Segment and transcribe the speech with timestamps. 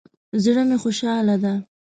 [0.43, 1.53] زړه می خوشحاله ده